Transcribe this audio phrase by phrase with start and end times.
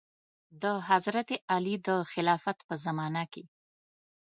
[0.61, 3.43] د حضرت علي د خلافت په زمانه کې.